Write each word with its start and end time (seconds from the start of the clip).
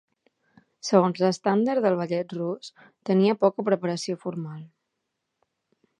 Segons 0.87 1.19
l'estàndard 1.23 1.83
del 1.87 1.99
ballet 2.01 2.35
rus, 2.39 2.73
tenia 3.11 3.37
poca 3.45 3.67
preparació 3.71 4.19
formal. 4.27 4.61